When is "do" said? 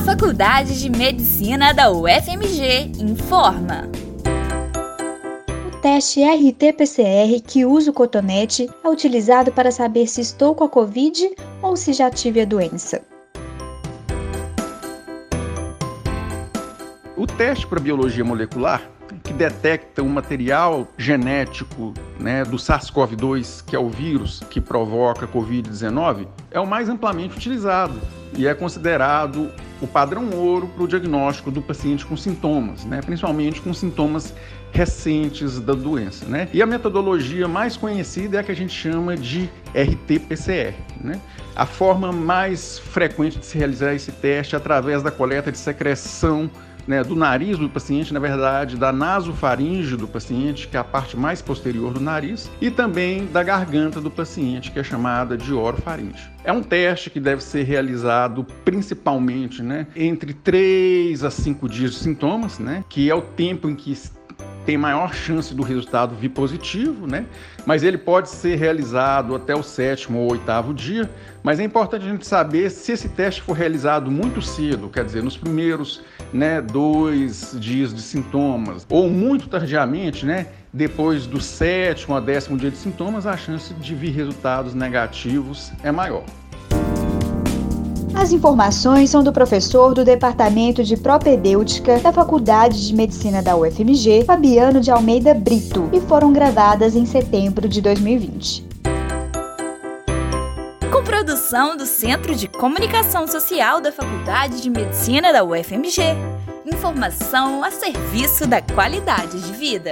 22.42-22.56, 31.50-31.62, 47.02-47.14, 47.58-47.68, 49.96-50.08, 51.92-52.00, 54.00-54.10, 65.54-65.62, 81.26-81.40, 89.22-89.32, 89.94-90.04, 101.76-101.86